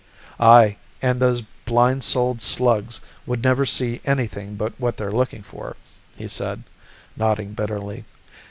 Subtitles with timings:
[0.39, 5.75] "Aye, and those blind souled slugs would never see anything but what they're looking for,"
[6.17, 6.63] he said,
[7.15, 8.05] nodding bitterly.